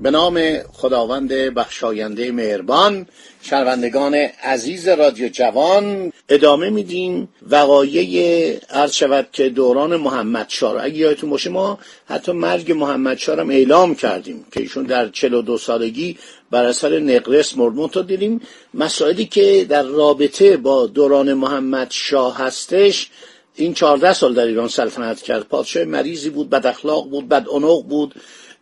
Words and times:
به 0.00 0.10
نام 0.10 0.58
خداوند 0.72 1.32
بخشاینده 1.32 2.32
مهربان 2.32 3.06
شنوندگان 3.42 4.14
عزیز 4.42 4.88
رادیو 4.88 5.28
جوان 5.28 6.12
ادامه 6.28 6.70
میدیم 6.70 7.28
وقایع 7.50 8.58
عرض 8.70 8.92
شود 8.92 9.28
که 9.32 9.48
دوران 9.48 9.96
محمد 9.96 10.46
شار 10.48 10.78
اگه 10.78 10.96
یادتون 10.96 11.30
باشه 11.30 11.50
ما 11.50 11.78
حتی 12.06 12.32
مرگ 12.32 12.72
محمد 12.72 13.28
هم 13.28 13.50
اعلام 13.50 13.94
کردیم 13.94 14.46
که 14.52 14.60
ایشون 14.60 14.84
در 14.84 15.08
42 15.08 15.58
سالگی 15.58 16.18
بر 16.50 16.64
اثر 16.64 16.98
نقرس 16.98 17.56
مرد. 17.56 17.90
تا 17.90 18.02
دیدیم 18.02 18.40
مسائلی 18.74 19.26
که 19.26 19.66
در 19.68 19.82
رابطه 19.82 20.56
با 20.56 20.86
دوران 20.86 21.34
محمد 21.34 21.90
شاه 21.90 22.38
هستش. 22.38 23.10
این 23.54 23.74
چهارده 23.74 24.12
سال 24.12 24.34
در 24.34 24.46
ایران 24.46 24.68
سلطنت 24.68 25.22
کرد. 25.22 25.48
پادشاه 25.48 25.84
مریضی 25.84 26.30
بود 26.30 26.50
بد 26.50 26.66
اخلاق 26.66 27.10
بود 27.10 27.28
بد 27.28 27.44
بود 27.88 28.14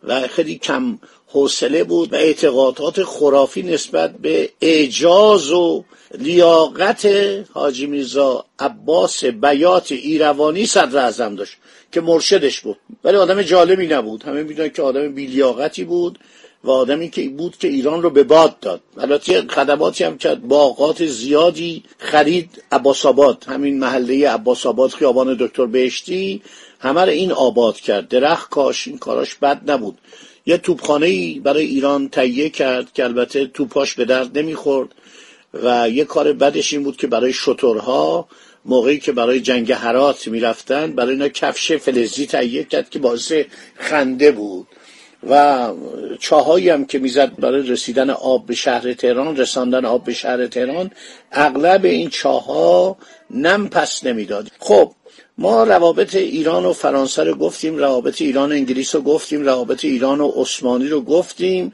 و 0.03 0.27
خیلی 0.27 0.57
کم 0.57 0.99
حوصله 1.35 1.83
بود 1.83 2.13
و 2.13 2.15
اعتقادات 2.15 3.03
خرافی 3.03 3.63
نسبت 3.63 4.11
به 4.17 4.49
اعجاز 4.61 5.51
و 5.51 5.83
لیاقت 6.17 7.07
حاجی 7.53 7.85
میرزا 7.85 8.45
عباس 8.59 9.25
بیات 9.25 9.91
ایروانی 9.91 10.65
صدر 10.65 10.97
اعظم 10.97 11.35
داشت 11.35 11.57
که 11.91 12.01
مرشدش 12.01 12.61
بود. 12.61 12.77
ولی 13.03 13.17
آدم 13.17 13.41
جالبی 13.41 13.87
نبود. 13.87 14.23
همه 14.23 14.43
می‌دونن 14.43 14.69
که 14.69 14.81
آدم 14.81 15.13
بیلیاقتی 15.13 15.83
بود 15.83 16.19
و 16.63 16.71
آدمی 16.71 17.09
که 17.09 17.29
بود 17.29 17.57
که 17.57 17.67
ایران 17.67 18.01
رو 18.01 18.09
به 18.09 18.23
باد 18.23 18.59
داد. 18.59 18.81
البته 18.97 19.41
خدماتی 19.41 20.03
هم 20.03 20.17
کرد. 20.17 20.47
باغات 20.47 21.05
زیادی 21.05 21.83
خرید 21.97 22.63
عباس 22.71 23.05
آباد 23.05 23.45
همین 23.47 23.79
محله 23.79 24.29
عباس 24.29 24.65
آباد 24.65 24.89
خیابان 24.89 25.37
دکتر 25.39 25.65
بهشتی. 25.65 26.41
همه 26.79 27.01
این 27.01 27.31
آباد 27.31 27.75
کرد. 27.75 28.07
درخت 28.07 28.49
کاش 28.49 28.87
این 28.87 28.97
کاراش 28.97 29.35
بد 29.35 29.71
نبود. 29.71 29.97
یه 30.45 30.57
توپخانه 30.57 31.05
ای 31.05 31.39
برای 31.39 31.65
ایران 31.65 32.09
تهیه 32.09 32.49
کرد 32.49 32.93
که 32.93 33.03
البته 33.03 33.47
توپاش 33.47 33.93
به 33.93 34.05
درد 34.05 34.37
نمی‌خورد 34.37 34.89
و 35.63 35.89
یه 35.89 36.05
کار 36.05 36.33
بدش 36.33 36.73
این 36.73 36.83
بود 36.83 36.97
که 36.97 37.07
برای 37.07 37.33
شترها 37.33 38.27
موقعی 38.65 38.99
که 38.99 39.11
برای 39.11 39.39
جنگ 39.39 39.71
حرات 39.71 40.27
می‌رفتن 40.27 40.91
برای 40.91 41.11
اینا 41.11 41.27
کفش 41.27 41.71
فلزی 41.71 42.25
تهیه 42.25 42.63
کرد 42.63 42.89
که 42.89 42.99
باعث 42.99 43.33
خنده 43.75 44.31
بود. 44.31 44.67
و 45.29 45.69
چاهایی 46.19 46.69
هم 46.69 46.85
که 46.85 46.99
می‌زد 46.99 47.39
برای 47.39 47.67
رسیدن 47.67 48.09
آب 48.09 48.45
به 48.45 48.55
شهر 48.55 48.93
تهران 48.93 49.37
رساندن 49.37 49.85
آب 49.85 50.03
به 50.03 50.13
شهر 50.13 50.47
تهران 50.47 50.91
اغلب 51.31 51.85
این 51.85 52.09
چاها 52.09 52.97
نم 53.29 53.69
پس 53.69 54.03
نمی‌داد. 54.03 54.47
خب 54.59 54.91
ما 55.37 55.63
روابط 55.63 56.15
ایران 56.15 56.65
و 56.65 56.73
فرانسه 56.73 57.23
رو 57.23 57.35
گفتیم 57.35 57.77
روابط 57.77 58.21
ایران 58.21 58.51
و 58.51 58.55
انگلیس 58.55 58.95
رو 58.95 59.01
گفتیم 59.01 59.45
روابط 59.45 59.85
ایران 59.85 60.21
و 60.21 60.31
عثمانی 60.35 60.87
رو 60.87 61.01
گفتیم. 61.01 61.71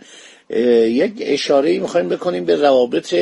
یک 0.86 1.14
اشاره 1.20 1.80
می‌خوایم 1.80 2.10
بکنیم 2.10 2.46
به 2.46 2.56
روابط 2.56 3.16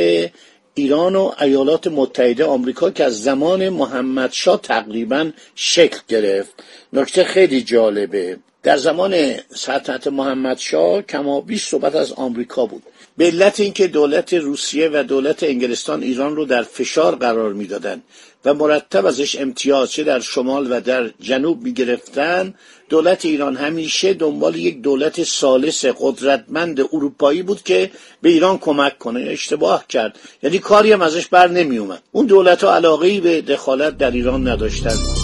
ایران 0.74 1.16
و 1.16 1.32
ایالات 1.42 1.88
متحده 1.88 2.46
آمریکا 2.46 2.90
که 2.90 3.04
از 3.04 3.22
زمان 3.22 3.70
محمد 3.70 4.32
شاه 4.32 4.62
تقریبا 4.62 5.32
شکل 5.56 6.00
گرفت. 6.08 6.64
نکته 6.94 7.24
خیلی 7.24 7.62
جالبه. 7.62 8.38
در 8.70 8.78
زمان 8.78 9.34
سلطنت 9.56 10.08
محمد 10.08 10.58
شاه 10.58 11.02
کما 11.02 11.42
بیش 11.42 11.68
صحبت 11.68 11.96
از 11.96 12.12
آمریکا 12.12 12.66
بود. 12.66 12.84
به 13.18 13.26
علت 13.26 13.60
اینکه 13.60 13.88
دولت 13.88 14.34
روسیه 14.34 14.90
و 14.94 15.04
دولت 15.04 15.44
انگلستان 15.44 16.04
ایران 16.04 16.36
رو 16.36 16.46
در 16.46 16.64
فشار 16.64 17.16
قرار 17.16 17.54
می‌دادند 17.54 18.04
و 18.46 18.54
مرتب 18.54 19.06
ازش 19.06 19.36
امتیاز 19.36 19.92
چه 19.92 20.04
در 20.04 20.20
شمال 20.20 20.72
و 20.72 20.82
در 20.82 21.10
جنوب 21.20 21.64
می‌گرفتن 21.64 22.54
دولت 22.90 23.26
ایران 23.26 23.56
همیشه 23.56 24.14
دنبال 24.14 24.56
یک 24.56 24.82
دولت 24.82 25.24
سالس 25.24 25.86
قدرتمند 25.86 26.80
اروپایی 26.80 27.42
بود 27.42 27.64
که 27.64 27.92
به 28.22 28.30
ایران 28.30 28.58
کمک 28.58 28.98
کنه 28.98 29.22
اشتباه 29.22 29.88
کرد. 29.88 30.20
یعنی 30.44 30.60
کاری 30.60 30.92
هم 30.92 31.02
ازش 31.02 31.28
بر 31.28 31.48
نمی 31.48 31.78
اومد 31.78 32.02
اون 32.12 32.26
دولت 32.26 32.64
ها 32.64 32.76
علاقه 32.76 33.20
به 33.20 33.42
دخالت 33.42 33.98
در 33.98 34.12
ایران 34.12 34.48
نداشتند. 34.48 35.19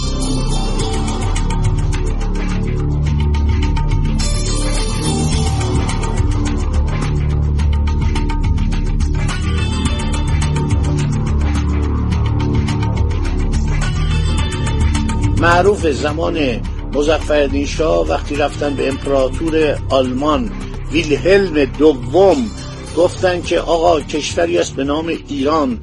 معروف 15.46 15.86
زمان 15.86 16.60
مزفردین 16.94 17.66
شاه 17.66 18.08
وقتی 18.08 18.36
رفتن 18.36 18.74
به 18.74 18.88
امپراتور 18.88 19.78
آلمان 19.90 20.52
ویلهلم 20.92 21.64
دوم 21.64 22.50
گفتن 22.96 23.42
که 23.42 23.60
آقا 23.60 24.00
کشوری 24.00 24.58
است 24.58 24.76
به 24.76 24.84
نام 24.84 25.08
ایران 25.28 25.80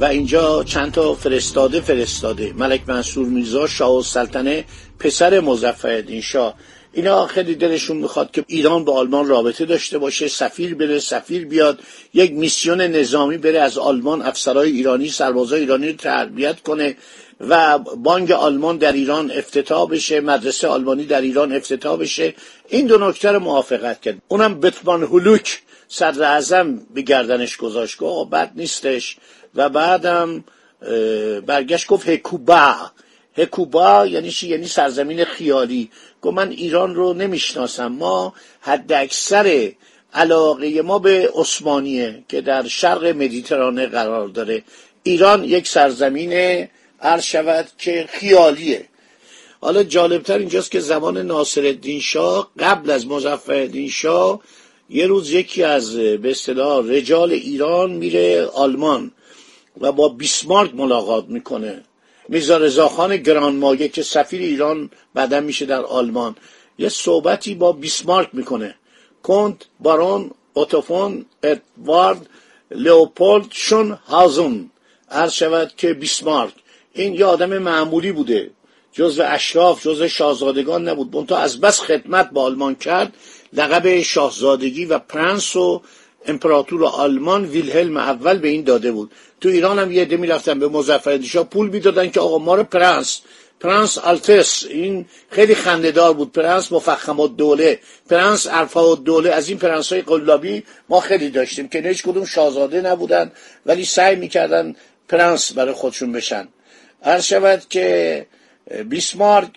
و 0.00 0.04
اینجا 0.04 0.64
چند 0.64 0.92
تا 0.92 1.14
فرستاده 1.14 1.80
فرستاده. 1.80 2.52
ملک 2.52 2.80
منصور 2.86 3.26
میرزا 3.28 3.66
شاه 3.66 3.96
و 3.96 4.02
سلطنه 4.02 4.64
پسر 4.98 5.40
مزفردین 5.40 6.20
شاه 6.20 6.54
اینا 6.92 7.26
خیلی 7.26 7.54
دلشون 7.54 7.96
می‌خواد 7.96 8.30
که 8.30 8.44
ایران 8.46 8.84
با 8.84 8.92
آلمان 8.92 9.26
رابطه 9.28 9.64
داشته 9.64 9.98
باشه 9.98 10.28
سفیر 10.28 10.74
بره 10.74 10.98
سفیر 10.98 11.46
بیاد 11.46 11.78
یک 12.14 12.32
میسیون 12.32 12.80
نظامی 12.80 13.38
بره 13.38 13.60
از 13.60 13.78
آلمان 13.78 14.22
افسرهای 14.22 14.70
ایرانی 14.70 15.08
سربازای 15.08 15.60
ایرانی 15.60 15.88
رو 15.88 15.96
تربیت 15.96 16.60
کنه. 16.60 16.96
و 17.40 17.78
بانک 17.78 18.30
آلمان 18.30 18.76
در 18.76 18.92
ایران 18.92 19.30
افتتاح 19.30 19.88
بشه 19.88 20.20
مدرسه 20.20 20.68
آلمانی 20.68 21.04
در 21.04 21.20
ایران 21.20 21.52
افتتاح 21.52 21.98
بشه. 21.98 22.34
این 22.68 22.86
دو 22.86 23.08
نکته 23.08 23.30
رو 23.30 23.40
موافقت 23.40 24.00
کرد. 24.00 24.18
اونم 24.28 24.60
بتمان 24.60 25.02
هلوک 25.02 25.62
صدر 25.88 26.22
اعظم 26.22 26.80
به 26.94 27.02
گردنش 27.02 27.56
گذاشت. 27.56 27.98
گفت 27.98 28.30
بد 28.30 28.50
نیستش. 28.54 29.16
و 29.54 29.68
بعدم 29.68 30.44
برگشت 31.46 31.86
گفت 31.86 32.08
هکوبا. 32.08 32.74
هکوبا 33.36 34.06
یعنی 34.06 34.30
چی؟ 34.30 34.48
یعنی 34.48 34.66
سرزمین 34.66 35.24
خیالی. 35.24 35.90
گفت 36.22 36.36
من 36.36 36.50
ایران 36.50 36.94
رو 36.94 37.12
نمی‌شناسم. 37.12 37.86
ما 37.86 38.34
حد 38.60 38.92
اکثر 38.92 39.72
علاقه 40.14 40.82
ما 40.82 40.98
به 40.98 41.30
عثمانیه 41.34 42.24
که 42.28 42.40
در 42.40 42.68
شرق 42.68 43.04
مدیترانه 43.04 43.86
قرار 43.86 44.28
داره. 44.28 44.62
ایران 45.02 45.44
یک 45.44 45.68
سرزمین 45.68 46.68
عرض 47.00 47.22
شود 47.22 47.68
که 47.78 48.08
خیالیه. 48.08 48.88
حالا 49.60 49.82
جالبتر 49.82 50.38
اینجاست 50.38 50.70
که 50.70 50.80
زمان 50.80 51.18
ناصر 51.18 51.76
شاه 52.00 52.50
قبل 52.58 52.90
از 52.90 53.06
مظفر 53.06 53.88
شاه 53.88 54.40
یه 54.90 55.06
روز 55.06 55.32
یکی 55.32 55.62
از 55.62 55.96
به 55.96 56.30
اصطلاح 56.30 56.86
رجال 56.90 57.32
ایران 57.32 57.90
میره 57.90 58.46
آلمان 58.46 59.12
و 59.80 59.92
با 59.92 60.08
بیسمارک 60.08 60.74
ملاقات 60.74 61.24
می‌کنه. 61.28 61.82
میرزا 62.28 62.56
رضاخان 62.56 63.16
گرانمایه 63.16 63.88
که 63.88 64.02
سفیر 64.02 64.40
ایران 64.40 64.90
بعدا 65.14 65.40
میشه 65.40 65.66
در 65.66 65.80
آلمان. 65.80 66.36
یه 66.78 66.88
صحبتی 66.88 67.54
با 67.54 67.72
بیسمارک 67.72 68.28
می‌کنه. 68.32 68.74
کنت 69.22 69.56
بارون 69.80 70.30
اوتوفون 70.54 71.26
ادوارد 71.42 72.26
لئوپولد 72.70 73.46
شون 73.50 73.98
هازون 74.08 74.70
عرض 75.10 75.32
شود 75.32 75.72
که 75.76 75.94
بیسمارک 75.94 76.54
این 77.02 77.14
یه 77.14 77.24
آدم 77.24 77.58
معمولی 77.58 78.12
بوده. 78.12 78.50
جزو 78.92 79.22
اشراف 79.26 79.86
جزو 79.86 80.08
شاهزادگان 80.08 80.88
نبود. 80.88 81.16
منتها 81.16 81.38
از 81.38 81.60
بس 81.60 81.80
خدمت 81.80 82.30
با 82.30 82.42
آلمان 82.42 82.74
کرد. 82.74 83.12
لقب 83.52 84.00
شاهزادگی 84.00 84.84
و 84.84 84.98
پرنس 84.98 85.56
و 85.56 85.82
امپراتور 86.26 86.84
آلمان 86.84 87.44
ویلهلم 87.44 87.96
اول 87.96 88.38
به 88.38 88.48
این 88.48 88.64
داده 88.64 88.92
بود. 88.92 89.10
تو 89.40 89.48
ایران 89.48 89.78
هم 89.78 89.92
یه 89.92 90.02
عده 90.02 90.16
می‌رفتن 90.16 90.58
به 90.58 90.68
مظفر 90.68 91.18
پول 91.42 91.68
می‌دادن 91.68 92.10
که 92.10 92.20
آقا 92.20 92.38
ما 92.38 92.54
رو 92.54 92.64
پرنس 92.64 93.20
پرنس 93.60 93.98
آلتس. 93.98 94.64
این 94.70 95.06
خیلی 95.30 95.54
خنده‌دار 95.54 96.12
بود. 96.12 96.32
پرنس 96.32 96.72
مفخم 96.72 97.26
دوله 97.26 97.80
پرنس 98.10 98.46
ارفا 98.50 98.94
دوله. 98.94 99.30
از 99.30 99.48
این 99.48 99.58
پرنس 99.58 99.92
های 99.92 100.02
قلابی 100.02 100.64
ما 100.88 101.00
خیلی 101.00 101.30
داشتیم 101.30 101.68
که 101.68 101.80
هیچ 101.80 102.02
کدوم 102.02 102.24
شاهزاده 102.24 102.80
نبودن 102.80 103.32
ولی 103.66 103.84
سعی 103.84 104.16
می‌کردن 104.16 104.76
پرنس 105.08 105.52
برای 105.52 105.72
خودشون 105.72 106.12
بشن. 106.12 106.48
عرض 107.02 107.24
شود 107.24 107.62
که 107.68 108.26
بیسمارک 108.88 109.48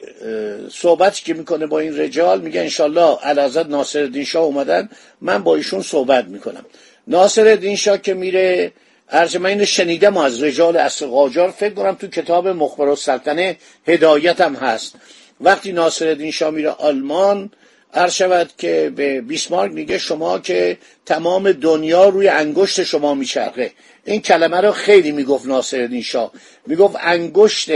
صحبتی 0.72 1.24
که 1.24 1.34
می‌کنه 1.34 1.66
با 1.66 1.80
این 1.80 1.98
رجال 1.98 2.42
میگه 2.42 2.62
انشالله 2.62 3.18
علازت 3.24 3.66
ناصر 3.66 4.00
الدین 4.00 4.24
شاه 4.24 4.44
اومدن 4.44 4.90
من 5.22 5.44
با 5.44 5.56
ایشون 5.56 5.82
صحبت 5.82 6.26
می‌کنم. 6.26 6.66
ناصر 7.08 7.48
الدین 7.48 7.76
شاه 7.76 7.98
که 7.98 8.14
میره 8.14 8.72
ارج 9.10 9.38
من 9.38 9.50
اینو 9.50 9.66
شنیدم 9.66 10.18
از 10.18 10.44
رجال 10.44 10.78
اصل 10.78 11.06
قاجار 11.08 11.52
فکر 11.52 11.74
کنم 11.74 11.96
تو 11.96 12.08
کتاب 12.08 12.48
مخبر 12.48 12.88
و 12.88 12.96
سلطنه 12.96 13.58
هدایت 13.88 14.42
هم 14.42 14.56
هست. 14.56 14.96
وقتی 15.42 15.72
ناصر 15.72 16.08
الدین 16.08 16.32
شاه 16.32 16.52
میره 16.52 16.70
آلمان 16.70 17.52
عرض 17.94 18.14
شود 18.14 18.52
که 18.58 18.92
به 18.96 19.22
بیسمارک 19.22 19.72
میگه 19.72 19.98
شما 19.98 20.40
که 20.40 20.78
تمام 21.06 21.52
دنیا 21.52 22.10
روی 22.10 22.28
انگشت 22.28 22.84
شما 22.84 23.14
میچرخه. 23.14 23.72
این 24.06 24.22
کلمه 24.22 24.62
رو 24.62 24.72
خیلی 24.72 25.12
می‌گفت 25.12 25.46
ناصر 25.46 26.02
شاه. 26.02 26.32
می‌گفت 26.68 26.96
انگشت 27.00 27.70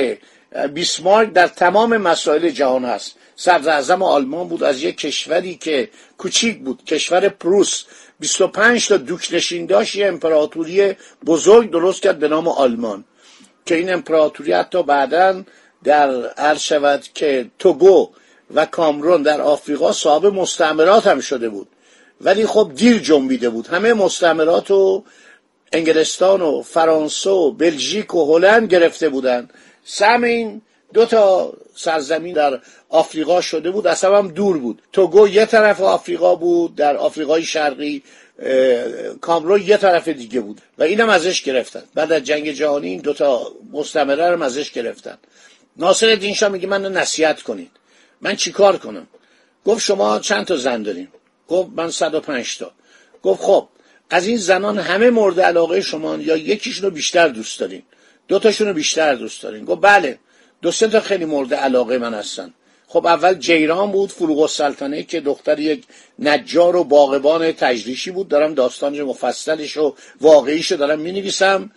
بیسمارک 0.74 1.33
در 1.33 1.48
تمام 1.48 1.98
مسائل 1.98 2.50
جهان 2.50 2.86
هست. 2.86 3.16
صدر 3.36 3.94
آلمان 4.01 4.48
بود 4.48 4.63
از 4.63 4.83
یک 4.83 4.98
کشوری 4.98 5.56
که 5.56 5.89
کوچیک 6.18 6.60
بود 6.60 6.86
کشور 6.86 7.30
پروس. 7.30 7.83
25 8.19 8.88
تا 8.88 8.98
دوک 8.98 9.30
نشین 9.31 9.66
داشت 9.66 9.95
یه 9.95 10.07
امپراتوری 10.07 10.94
بزرگ 11.25 11.72
درست 11.72 12.01
کرد 12.01 12.19
به 12.19 12.27
نام 12.27 12.48
آلمان. 12.48 13.06
که 13.66 13.75
این 13.75 13.94
امپراتوری 13.94 14.54
حتی 14.54 14.83
بعدا 14.83 15.44
در 15.83 16.27
عرض 16.27 16.60
شود 16.60 17.04
که 17.13 17.51
توگو 17.60 18.10
و 18.54 18.66
کامرون 18.66 19.24
در 19.24 19.42
آفریقا 19.42 19.92
صاحب 19.92 20.25
مستعمرات 20.25 21.07
هم 21.07 21.19
شده 21.19 21.50
بود. 21.50 21.68
ولی 22.22 22.45
خب 22.45 22.72
دیر 22.75 23.00
جنبیده 23.00 23.50
بود. 23.50 23.68
همه 23.68 23.94
مستعمرات 23.94 24.72
و 24.72 25.04
انگلستان 25.75 26.42
و 26.42 26.62
فرانسه 26.62 27.30
و 27.30 27.51
بلژیک 27.51 28.16
و 28.16 28.36
هلند 28.36 28.72
گرفته 28.72 29.10
بودند. 29.10 29.54
سم 29.83 30.24
این 30.24 30.62
دو 30.94 31.06
تا 31.06 31.54
سرزمین 31.75 32.33
در 32.33 32.60
آفریقا 32.89 33.42
شده 33.42 33.72
بود 33.72 33.88
اصلا 33.88 34.18
هم 34.18 34.27
دور 34.27 34.57
بود. 34.57 34.81
توگو 34.94 35.27
یه 35.27 35.45
طرف 35.45 35.81
آفریقا 35.81 36.36
بود 36.36 36.75
در 36.75 36.98
آفریقای 36.98 37.44
شرقی 37.44 38.04
کامرون 39.22 39.62
یه 39.62 39.77
طرف 39.77 40.07
دیگه 40.07 40.42
بود 40.42 40.62
و 40.77 40.83
اینم 40.83 41.10
ازش 41.10 41.44
گرفتن. 41.44 41.83
بعد 41.94 42.12
از 42.12 42.24
جنگ 42.24 42.51
جهانی 42.51 42.88
این 42.88 43.01
دوتا 43.01 43.51
مستمره 43.72 44.30
رو 44.30 44.44
ازش 44.44 44.72
گرفتن. 44.72 45.18
ناصر 45.77 46.10
الدین 46.10 46.36
میگه 46.51 46.68
من 46.68 46.81
نصیحت 46.81 47.42
کنید. 47.42 47.72
من 48.22 48.36
چیکار 48.36 48.77
کنم؟ 48.77 49.07
گفت 49.66 49.81
شما 49.81 50.19
چند 50.19 50.45
تا 50.45 50.56
زن 50.56 50.83
داریم؟ 50.83 51.12
گفت 51.48 51.69
من 51.75 51.89
105 51.89 52.57
تا. 52.57 52.72
گفت 53.24 53.42
خب 53.42 53.68
از 54.09 54.27
این 54.27 54.37
زنان 54.37 54.79
همه 54.79 55.09
مورد 55.09 55.39
علاقه 55.39 55.81
شما 55.81 56.15
یا 56.15 56.37
یکیشون 56.37 56.85
رو 56.85 56.91
بیشتر 56.91 57.27
دوست 57.27 57.59
دارین؟ 57.59 57.83
دو 58.27 58.39
تاشون 58.39 58.67
رو 58.67 58.73
بیشتر 58.73 59.15
دوست 59.15 59.43
دارین. 59.43 59.65
گفت 59.65 59.81
بله 59.81 60.19
دو 60.61 60.71
سه 60.71 60.87
تا 60.87 60.99
خیلی 60.99 61.25
مورد 61.25 61.53
علاقه 61.53 61.97
من 61.97 62.13
هستن. 62.13 62.53
خب 62.87 63.05
اول 63.05 63.33
جیران 63.33 63.91
بود 63.91 64.11
فروغ 64.11 64.39
السلطنه 64.39 65.03
که 65.03 65.19
دختر 65.19 65.59
یک 65.59 65.83
نجار 66.19 66.75
و 66.75 66.83
باغبان 66.83 67.51
تجریشی 67.51 68.11
بود. 68.11 68.27
دارم 68.27 68.53
داستانش 68.53 68.99
مفصلش 68.99 69.77
و 69.77 69.95
واقعیش 70.21 70.71
رو 70.71 70.77
دارم 70.77 70.99
می 70.99 71.11
نویسم 71.11 71.71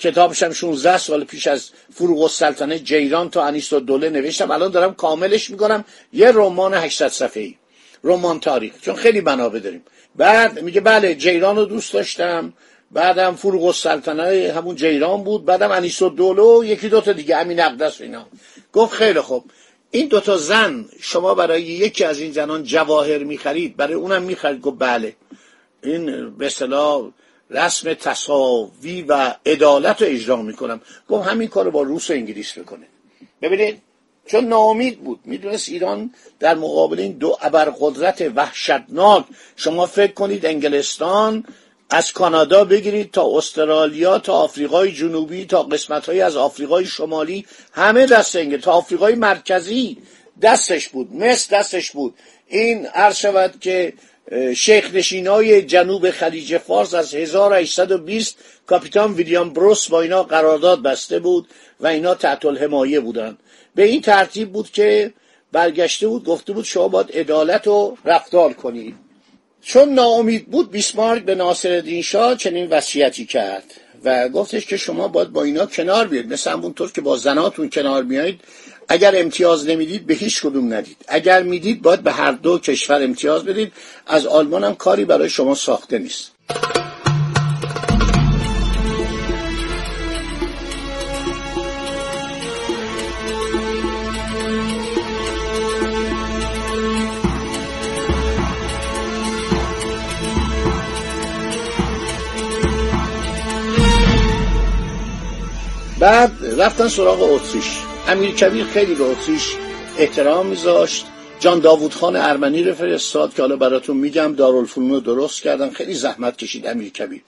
کتابش 0.00 0.42
هم 0.42 0.52
16 0.52 0.98
سال 0.98 1.24
پیش 1.24 1.46
از 1.46 1.70
فروغ 1.94 2.22
السلطنه 2.22 2.78
جیران 2.78 3.30
تا 3.30 3.44
انیس 3.44 3.72
و 3.72 3.80
دوله 3.80 4.10
نوشتم. 4.10 4.50
الان 4.50 4.70
دارم 4.70 4.94
کاملش 4.94 5.50
می‌کنم. 5.50 5.84
یه 6.12 6.32
رمان 6.32 6.74
800 6.74 7.08
صفحه‌ای 7.08 7.54
رمان 8.04 8.40
تاریخ. 8.40 8.72
چون 8.80 8.94
خیلی 8.94 9.20
منابع 9.20 9.58
داریم 9.58 9.82
بعد 10.16 10.62
میگه 10.62 10.80
بله 10.80 11.14
جیران 11.14 11.56
رو 11.56 11.64
دوست 11.64 11.92
داشتم. 11.92 12.52
بعدم 12.90 13.34
فروغ 13.34 13.64
السلطنه 13.64 14.52
همون 14.56 14.76
جیران 14.76 15.24
بود. 15.24 15.44
بعدم 15.44 15.70
انیس 15.72 16.02
و 16.02 16.08
دوله 16.08 16.42
و 16.42 16.64
یکی 16.64 16.88
دوتا 16.88 17.12
دیگه 17.12 17.36
همین 17.36 17.60
اقدس 17.60 18.00
اینا. 18.00 18.26
گفت 18.72 18.92
خیلی 18.92 19.20
خوب. 19.20 19.44
این 19.90 20.08
دوتا 20.08 20.36
زن 20.36 20.84
شما 21.00 21.34
برای 21.34 21.62
یکی 21.62 22.04
از 22.04 22.18
این 22.18 22.32
زنان 22.32 22.62
جواهر 22.62 23.18
می‌خرید. 23.18 23.76
برای 23.76 23.94
اونم 23.94 24.22
می‌خرید. 24.22 24.60
گفت 24.60 24.76
بله. 24.78 25.16
این 25.82 26.30
به 26.30 26.46
اصطلاح 26.46 27.10
رسم 27.50 27.94
تصاوی 27.94 29.02
و 29.02 29.34
عدالت 29.46 30.02
رو 30.02 30.08
اجرا 30.08 30.36
می‌کنم. 30.36 30.80
گفت 31.08 31.28
همین 31.28 31.48
کار 31.48 31.70
با 31.70 31.82
روس 31.82 32.10
و 32.10 32.12
انگلیس 32.12 32.58
بکنه. 32.58 32.86
ببینید 33.42 33.82
چون 34.26 34.44
ناامید 34.44 35.00
بود. 35.00 35.20
می‌دونست 35.24 35.68
ایران 35.68 36.14
در 36.40 36.54
مقابل 36.54 37.00
این 37.00 37.12
دو 37.12 37.38
ابرقدرت 37.40 38.32
وحشتناک. 38.36 39.24
شما 39.56 39.86
فکر 39.86 40.12
کنید 40.12 40.46
انگلستان 40.46 41.44
از 41.90 42.12
کانادا 42.12 42.64
بگیرید 42.64 43.10
تا 43.10 43.36
استرالیا 43.36 44.18
تا 44.18 44.32
آفریقای 44.32 44.92
جنوبی 44.92 45.46
تا 45.46 45.62
قسمت 45.62 46.06
های 46.06 46.20
از 46.20 46.36
آفریقای 46.36 46.86
شمالی. 46.86 47.46
همه 47.72 48.06
دست 48.06 48.36
انگل 48.36 48.60
تا 48.60 48.72
آفریقای 48.72 49.14
مرکزی 49.14 49.98
دستش 50.42 50.88
بود. 50.88 51.12
مصر 51.12 51.58
دستش 51.58 51.90
بود. 51.90 52.14
این 52.48 52.86
عرض 52.86 53.16
شود 53.16 53.60
که 53.60 53.92
شیخ 54.56 54.94
نشینای 54.94 55.62
جنوب 55.62 56.10
خلیج 56.10 56.58
فارس 56.58 56.94
از 56.94 57.14
1820 57.14 58.38
کاپیتان 58.66 59.14
ویلیام 59.14 59.52
بروس 59.52 59.88
با 59.88 60.00
اینا 60.00 60.22
قرارداد 60.22 60.82
بسته 60.82 61.18
بود 61.18 61.48
و 61.80 61.86
اینا 61.86 62.14
تحت 62.14 62.44
الحمایه 62.44 63.00
بودند. 63.00 63.38
به 63.74 63.84
این 63.84 64.00
ترتیب 64.00 64.52
بود 64.52 64.70
که 64.70 65.12
برگشته 65.52 66.08
بود 66.08 66.24
گفته 66.24 66.52
بود 66.52 66.64
شما 66.64 66.88
باید 66.88 67.12
عدالت 67.12 67.66
رو 67.66 67.96
رفتار 68.04 68.52
کنید. 68.52 68.94
چون 69.62 69.88
ناامید 69.88 70.46
بود 70.46 70.70
بیسمارک 70.70 71.22
به 71.22 71.34
ناصر 71.34 72.00
شاه 72.04 72.36
چنین 72.36 72.70
وصیتی 72.70 73.26
کرد 73.26 73.64
و 74.04 74.28
گفتش 74.28 74.66
که 74.66 74.76
شما 74.76 75.08
باید 75.08 75.28
با 75.28 75.42
اینا 75.42 75.66
کنار 75.66 76.08
بیاید. 76.08 76.32
مثل 76.32 76.50
همونطور 76.50 76.92
که 76.92 77.00
با 77.00 77.16
زناتون 77.16 77.70
کنار 77.70 78.02
میایید 78.02 78.40
اگر 78.88 79.12
امتیاز 79.16 79.66
نمی‌دید 79.66 80.06
به 80.06 80.14
هیچ 80.14 80.42
کدوم 80.42 80.74
ندید. 80.74 80.96
اگر 81.08 81.42
می‌دید 81.42 81.82
باید 81.82 82.00
به 82.00 82.12
هر 82.12 82.32
دو 82.32 82.58
کشور 82.58 83.02
امتیاز 83.02 83.44
بدید. 83.44 83.72
از 84.06 84.26
آلمان 84.26 84.64
هم 84.64 84.74
کاری 84.74 85.04
برای 85.04 85.28
شما 85.28 85.54
ساخته 85.54 85.98
نیست. 85.98 86.30
بعد 105.98 106.32
رفتن 106.58 106.88
سراغ 106.88 107.22
اتریش. 107.22 107.93
امیر 108.08 108.34
کبیر 108.34 108.64
خیلی 108.64 108.94
به 108.94 109.04
اتریش 109.04 109.56
احترام 109.98 110.46
میذاشت. 110.46 111.06
جان 111.40 111.60
داوود 111.60 111.94
خان 111.94 112.16
ارمنی 112.16 112.62
رو 112.62 112.74
فرستاد 112.74 113.34
که 113.34 113.42
حالا 113.42 113.56
براتون 113.56 113.96
میگم. 113.96 114.34
دارالفنون 114.34 114.90
رو 114.90 115.00
درست 115.00 115.42
کردن. 115.42 115.70
خیلی 115.70 115.94
زحمت 115.94 116.36
کشید 116.36 116.66
امیر 116.66 116.92
کبیر 116.92 117.22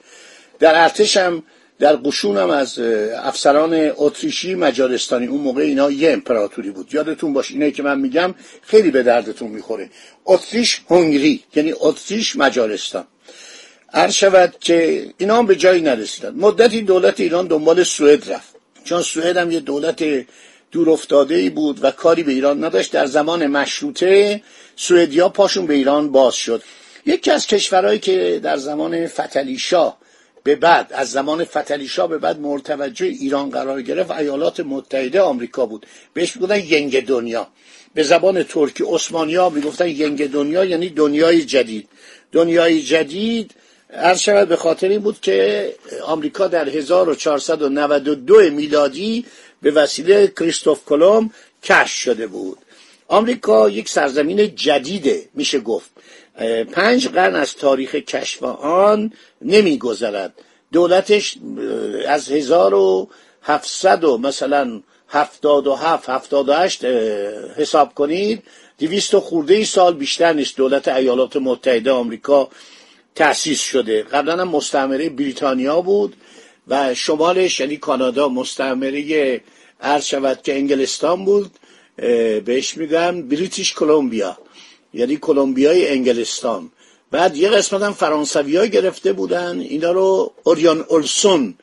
در 0.59 0.83
ارتش 0.83 1.17
هم 1.17 1.43
در 1.79 1.95
قشون 1.95 2.37
هم 2.37 2.49
از 2.49 2.79
افسران 3.23 3.91
اتریشی 3.95 4.55
مجارستانی 4.55 5.25
اون 5.25 5.41
موقع 5.41 5.61
اینا 5.61 5.91
یه 5.91 6.11
امپراتوری 6.11 6.69
بود. 6.69 6.93
یادتون 6.93 7.33
باش 7.33 7.51
اینه 7.51 7.71
که 7.71 7.83
من 7.83 7.99
میگم 7.99 8.35
خیلی 8.61 8.91
به 8.91 9.03
دردتون 9.03 9.51
می‌خوره. 9.51 9.89
اتریش 10.25 10.81
هنگری 10.89 11.43
یعنی 11.55 11.73
اتریش 11.79 12.35
مجارستان. 12.35 13.03
عرض 13.93 14.13
شود 14.13 14.55
که 14.59 15.07
اینا 15.17 15.37
هم 15.37 15.45
به 15.45 15.55
جایی 15.55 15.81
نرسیدن. 15.81 16.35
مدتی 16.35 16.81
دولت 16.81 17.19
ایران 17.19 17.47
دنبال 17.47 17.83
سوئد 17.83 18.31
رفت. 18.31 18.55
چون 18.83 19.01
سوئد 19.01 19.37
هم 19.37 19.51
یه 19.51 19.59
دولت 19.59 20.03
دور 20.77 20.89
افتاده 20.89 21.35
ای 21.35 21.49
بود 21.49 21.83
و 21.83 21.91
کاری 21.91 22.23
به 22.23 22.31
ایران 22.31 22.63
نداشت. 22.63 22.91
در 22.91 23.05
زمان 23.05 23.47
مشروطه 23.47 24.41
سوئدیا 24.75 25.29
پاشون 25.29 25.65
به 25.65 25.73
ایران 25.73 26.11
باز 26.11 26.35
شد. 26.35 26.63
یکی 27.05 27.31
از 27.31 27.47
کشورهایی 27.47 27.99
که 27.99 28.39
در 28.43 28.57
زمان 28.57 29.07
فتلیشا 29.07 29.93
به 30.43 30.55
بعد 30.55 30.93
از 30.93 31.11
زمان 31.11 31.43
فتلیشا 31.43 32.07
به 32.07 32.17
بعد 32.17 32.39
مرتوجه 32.39 33.05
ایران 33.05 33.49
قرار 33.49 33.81
گرفت 33.81 34.11
ایالات 34.11 34.59
متحده 34.59 35.21
آمریکا 35.21 35.65
بود. 35.65 35.85
بهش 36.13 36.35
می‌گفتن 36.35 36.59
ینگ 36.59 37.05
دنیا. 37.05 37.47
به 37.93 38.03
زبان 38.03 38.43
ترکی 38.43 38.83
عثمانی 38.87 39.49
می‌گفتن 39.49 39.87
ینگ 39.87 40.31
دنیا 40.31 40.65
یعنی 40.65 40.89
دنیای 40.89 41.45
جدید. 41.45 41.89
دنیای 42.31 42.81
جدید 42.81 43.51
عرض 43.93 44.19
شود 44.19 44.49
به 44.49 44.55
خاطر 44.55 44.89
این 44.89 44.99
بود 44.99 45.21
که 45.21 45.73
آمریکا 46.05 46.47
در 46.47 46.69
1492 46.69 48.41
میلادی 48.51 49.25
به 49.61 49.71
وسیله 49.71 50.27
کریستوف 50.27 50.85
کلم 50.85 51.29
کش 51.63 51.91
شده 51.91 52.27
بود. 52.27 52.57
آمریکا 53.07 53.69
یک 53.69 53.89
سرزمین 53.89 54.55
جدیده 54.55 55.29
میشه 55.33 55.59
گفت. 55.59 55.89
پنج 56.71 57.07
قرن 57.07 57.35
از 57.35 57.55
تاریخ 57.55 57.95
کشف 57.95 58.43
آن 58.43 59.13
نمیگذرد. 59.41 60.33
دولتش 60.71 61.37
از 62.07 62.31
1700 62.31 64.03
و 64.03 64.17
مثلا 64.17 64.81
هفتاد 65.09 65.67
و 65.67 65.75
هفت 65.75 66.09
هفتاد 66.09 66.49
و 66.49 66.53
هشت 66.53 66.85
حساب 67.55 67.93
کنید 67.93 68.43
دویست 68.79 69.13
و 69.13 69.19
خورده 69.19 69.53
ای 69.53 69.65
سال 69.65 69.93
بیشتر 69.93 70.33
نیست 70.33 70.57
دولت 70.57 70.87
ایالات 70.87 71.35
متحده 71.35 71.91
آمریکا 71.91 72.49
تأسیس 73.15 73.61
شده. 73.61 74.03
قبلا 74.03 74.41
هم 74.41 74.47
مستعمره 74.47 75.09
بریتانیا 75.09 75.81
بود. 75.81 76.15
و 76.67 76.93
شمالش 76.93 77.59
یعنی 77.59 77.77
کانادا 77.77 78.29
مستعمره 78.29 79.41
عرض 79.81 80.05
شود 80.05 80.41
که 80.41 80.53
انگلستان 80.55 81.25
بود 81.25 81.51
بهش 82.45 82.77
میگن 82.77 83.21
بریتیش 83.21 83.73
کلمبیا 83.73 84.37
یعنی 84.93 85.17
کلمبیای 85.17 85.87
انگلستان. 85.87 86.71
بعد 87.11 87.37
یه 87.37 87.49
قسمت 87.49 87.81
هم 87.81 87.93
فرانسوی 87.93 88.69
گرفته 88.69 89.13
بودن 89.13 89.59
اینا 89.59 89.91
رو 89.91 90.33
اوریان 90.43 90.85
اولسون 90.87 91.55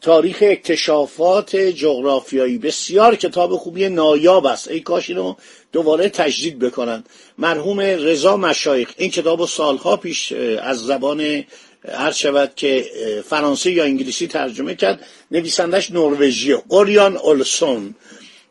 تاریخ 0.00 0.38
اکتشافات 0.40 1.56
جغرافیایی. 1.56 2.58
بسیار 2.58 3.14
کتاب 3.14 3.56
خوبی 3.56 3.88
نایاب 3.88 4.46
است. 4.46 4.68
ای 4.68 4.80
کاش 4.80 5.10
اینو 5.10 5.34
دوباره 5.72 6.08
تجدید 6.08 6.58
بکنن. 6.58 7.04
مرحوم 7.38 7.80
رضا 7.80 8.36
مشایخ 8.36 8.94
این 8.96 9.10
کتاب 9.10 9.46
سالها 9.46 9.96
پیش 9.96 10.32
از 10.62 10.78
زبان 10.78 11.44
هر 11.92 12.12
شود 12.12 12.52
که 12.56 12.86
فرانسه 13.28 13.70
یا 13.70 13.84
انگلیسی 13.84 14.26
ترجمه 14.26 14.74
کرد 14.74 15.06
نویسندش 15.30 15.90
نروژیه 15.90 16.62
اوریان 16.68 17.16
اولسون. 17.16 17.94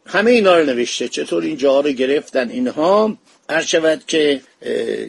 همه 0.05 0.31
اینا 0.31 0.59
رو 0.59 0.65
نوشته. 0.65 1.07
چطور 1.07 1.43
اینجا 1.43 1.79
رو 1.79 1.89
گرفتن 1.89 2.49
اینها؟ 2.49 3.17
هر 3.49 3.61
شود 3.61 4.03
که 4.07 4.41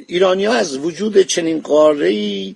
ایرانی 0.07 0.45
ها 0.45 0.54
از 0.54 0.76
وجود 0.78 1.23
چنین 1.23 1.61
قاره 1.61 2.54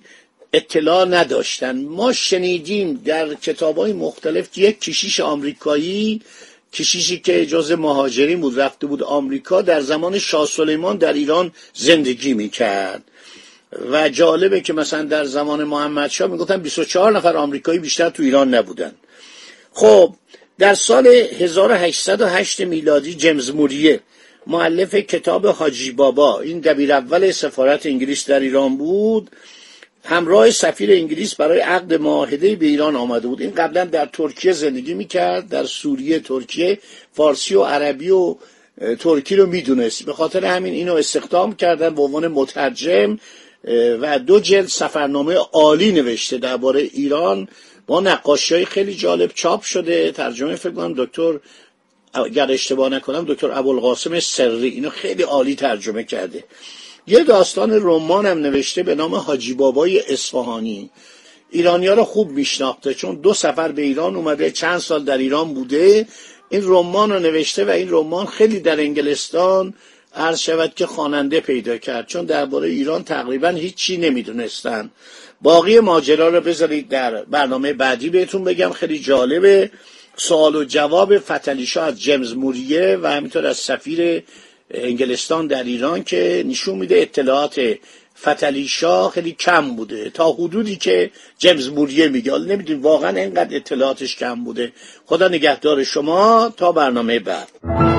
اطلاع 0.53 1.05
نداشتن. 1.05 1.81
ما 1.81 2.13
شنیدیم 2.13 3.01
در 3.05 3.33
کتاب 3.33 3.77
های 3.77 3.93
مختلف 3.93 4.57
یک 4.57 4.81
کشیش 4.81 5.19
آمریکایی 5.19 6.21
کشیشی 6.73 7.19
که 7.19 7.45
جز 7.45 7.71
مهاجرین 7.71 8.41
بود 8.41 8.59
رفته 8.59 8.87
بود 8.87 9.03
آمریکا 9.03 9.61
در 9.61 9.81
زمان 9.81 10.19
شاه 10.19 10.45
سلیمان 10.47 10.97
در 10.97 11.13
ایران 11.13 11.51
زندگی 11.73 12.33
می‌کرد. 12.33 13.03
و 13.91 14.09
جالبه 14.09 14.61
که 14.61 14.73
مثلا 14.73 15.03
در 15.03 15.25
زمان 15.25 15.63
محمد 15.63 16.09
شاه 16.09 16.31
می‌گفتن 16.31 16.57
24 16.57 17.11
نفر 17.11 17.37
آمریکایی 17.37 17.79
بیشتر 17.79 18.09
تو 18.09 18.23
ایران 18.23 18.53
نبودن. 18.53 18.91
خب 19.73 20.15
در 20.59 20.73
سال 20.73 21.07
1808 21.07 22.61
میلادی 22.61 23.13
جیمز 23.13 23.51
موریه 23.51 23.99
معلف 24.47 24.95
کتاب 24.95 25.47
حاجی 25.47 25.91
بابا 25.91 26.41
این 26.41 26.59
دبیر 26.59 26.93
اول 26.93 27.31
سفارت 27.31 27.85
انگلیس 27.85 28.29
در 28.29 28.39
ایران 28.39 28.77
بود 28.77 29.29
همراه 30.03 30.51
سفیر 30.51 30.91
انگلیس 30.91 31.35
برای 31.35 31.59
عقد 31.59 31.93
معاهده 31.93 32.55
به 32.55 32.65
ایران 32.65 32.95
آمده 32.95 33.27
بود. 33.27 33.41
این 33.41 33.51
قبلا 33.51 33.85
در 33.85 34.05
ترکیه 34.05 34.51
زندگی 34.51 34.93
می‌کرد 34.93 35.49
در 35.49 35.63
سوریه 35.63 36.19
ترکیه 36.19 36.79
فارسی 37.13 37.55
و 37.55 37.63
عربی 37.63 38.09
و 38.09 38.35
ترکی 38.99 39.35
رو 39.35 39.45
می‌دونست. 39.45 40.03
به 40.03 40.13
خاطر 40.13 40.45
همین 40.45 40.73
اینو 40.73 40.95
استخدام 40.95 41.55
کردن 41.55 41.95
به 41.95 42.01
عنوان 42.01 42.27
مترجم 42.27 43.17
و 44.01 44.19
دو 44.19 44.39
جلد 44.39 44.67
سفرنامه 44.67 45.35
عالی 45.35 45.91
نوشته 45.91 46.37
درباره 46.37 46.81
ایران 46.81 47.47
با 47.87 47.99
نقاشی 47.99 48.55
های 48.55 48.65
خیلی 48.65 48.95
جالب 48.95 49.31
چاپ 49.35 49.61
شده. 49.61 50.11
ترجمه 50.11 50.55
فکر 50.55 50.71
کنم 50.71 50.93
دکتر 50.97 51.39
اگر 52.13 52.51
اشتباه 52.51 52.89
نکنم 52.89 53.25
دکتر 53.27 53.51
ابوالقاسم 53.51 54.19
سری. 54.19 54.67
اینو 54.67 54.89
خیلی 54.89 55.23
عالی 55.23 55.55
ترجمه 55.55 56.03
کرده. 56.03 56.43
یه 57.07 57.23
داستان 57.23 57.71
رمان 57.71 58.25
هم 58.25 58.37
نوشته 58.37 58.83
به 58.83 58.95
نام 58.95 59.15
حاجی 59.15 59.53
بابای 59.53 59.99
اصفهانی. 59.99 60.89
ایرانیا 61.49 61.93
رو 61.93 62.03
خوب 62.03 62.31
میشناخته 62.31 62.93
چون 62.93 63.15
دو 63.15 63.33
سفر 63.33 63.71
به 63.71 63.81
ایران 63.81 64.15
اومده 64.15 64.51
چند 64.51 64.77
سال 64.77 65.03
در 65.03 65.17
ایران 65.17 65.53
بوده. 65.53 66.07
این 66.49 66.61
رمان 66.65 67.11
رو 67.11 67.19
نوشته 67.19 67.65
و 67.65 67.69
این 67.69 67.87
رمان 67.91 68.25
خیلی 68.25 68.59
در 68.59 68.79
انگلستان 68.79 69.73
عرض 70.15 70.39
شود 70.39 70.73
که 70.75 70.85
خواننده 70.85 71.39
پیدا 71.39 71.77
کرد 71.77 72.07
چون 72.07 72.25
درباره 72.25 72.69
ایران 72.69 73.03
تقریبا 73.03 73.49
هیچی 73.49 73.97
نمی‌دونستن. 73.97 74.89
باقی 75.41 75.79
ماجرا 75.79 76.29
رو 76.29 76.41
بذارید 76.41 76.89
در 76.89 77.23
برنامه 77.23 77.73
بعدی 77.73 78.09
بهتون 78.09 78.43
بگم. 78.43 78.69
خیلی 78.69 78.99
جالبه 78.99 79.71
سوال 80.15 80.55
و 80.55 80.63
جواب 80.63 81.17
فتلیشا 81.17 81.83
از 81.83 82.01
جیمز 82.01 82.33
موریه 82.33 82.99
و 83.01 83.07
همینطور 83.07 83.47
از 83.47 83.57
سفیر 83.57 84.23
انگلستان 84.71 85.47
در 85.47 85.63
ایران 85.63 86.03
که 86.03 86.43
نشون 86.47 86.77
میده 86.77 86.97
اطلاعات 86.97 87.75
فتلیشا 88.21 89.09
خیلی 89.09 89.31
کم 89.31 89.75
بوده. 89.75 90.09
تا 90.09 90.31
حدودی 90.31 90.75
که 90.75 91.11
جیمز 91.37 91.69
موریه 91.69 92.07
میگه. 92.07 92.31
حالا 92.31 92.45
نمی‌دونیم 92.45 92.83
واقعا 92.83 93.17
اینقدر 93.17 93.55
اطلاعاتش 93.55 94.15
کم 94.15 94.43
بوده. 94.43 94.71
خدا 95.05 95.27
نگهدار 95.27 95.83
شما. 95.83 96.53
تا 96.57 96.71
برنامه 96.71 97.19
بعد. 97.19 97.98